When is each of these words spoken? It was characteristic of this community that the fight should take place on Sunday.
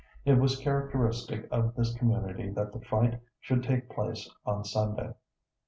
It 0.25 0.39
was 0.39 0.57
characteristic 0.57 1.47
of 1.51 1.75
this 1.75 1.93
community 1.93 2.49
that 2.53 2.73
the 2.73 2.79
fight 2.79 3.19
should 3.39 3.61
take 3.61 3.87
place 3.87 4.27
on 4.47 4.63
Sunday. 4.63 5.13